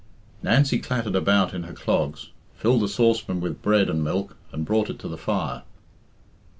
[0.41, 4.89] Nancy clattered about in her clogs, filled a saucepan with bread and milk, and brought
[4.89, 5.61] it to the fire.